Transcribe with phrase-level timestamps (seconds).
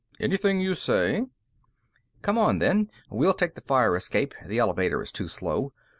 [0.19, 1.27] "Anything you say."
[2.23, 2.89] "Come on, then.
[3.11, 5.73] We'll take the fire escape; the elevator is too slow.